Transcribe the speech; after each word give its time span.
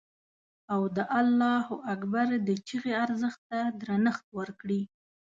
او 0.73 0.81
د 0.95 0.99
الله 1.19 1.65
اکبر 1.93 2.27
د 2.47 2.49
چیغې 2.67 2.93
ارزښت 3.05 3.39
ته 3.49 3.59
درنښت 3.81 4.25
وکړي. 4.37 4.81